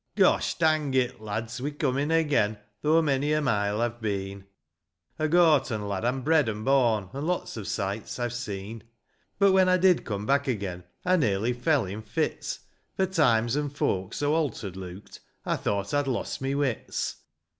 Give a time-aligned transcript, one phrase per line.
[0.15, 4.45] GOSH dang it, lads, we're coming again, Though many a mile I've been;
[5.19, 8.81] A Gorton lad I'm bred and born, And lots of sights I've seen.
[9.37, 12.61] But when I did come back again, I nearly fell in fits,
[12.95, 17.17] For times and folks so alter'd look'd, I thought I'd lost my wits.